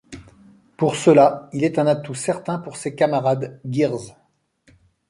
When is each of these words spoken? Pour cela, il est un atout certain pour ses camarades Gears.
Pour 0.77 0.95
cela, 0.95 1.47
il 1.53 1.63
est 1.63 1.77
un 1.77 1.85
atout 1.85 2.15
certain 2.15 2.57
pour 2.57 2.75
ses 2.75 2.95
camarades 2.95 3.61
Gears. 3.69 4.17